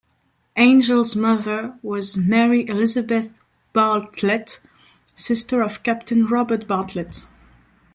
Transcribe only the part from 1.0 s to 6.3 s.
mother was Mary Elizabeth Bartlett, sister of Captain